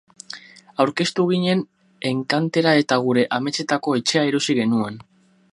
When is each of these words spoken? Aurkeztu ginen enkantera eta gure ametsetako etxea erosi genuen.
Aurkeztu 0.83 1.25
ginen 1.31 1.61
enkantera 2.13 2.75
eta 2.85 2.99
gure 3.07 3.29
ametsetako 3.41 3.97
etxea 4.01 4.29
erosi 4.33 4.61
genuen. 4.63 5.03